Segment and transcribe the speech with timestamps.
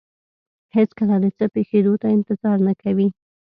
[0.75, 3.07] هېڅکله د څه پېښېدو ته انتظار نه کوي.